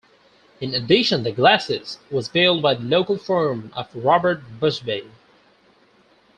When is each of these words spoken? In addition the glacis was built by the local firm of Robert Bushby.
In 0.59 0.73
addition 0.73 1.21
the 1.21 1.31
glacis 1.31 1.99
was 2.09 2.27
built 2.27 2.63
by 2.63 2.73
the 2.73 2.81
local 2.83 3.19
firm 3.19 3.69
of 3.75 3.87
Robert 3.93 4.41
Bushby. 4.59 5.07